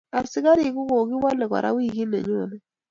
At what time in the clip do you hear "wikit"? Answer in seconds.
1.75-2.07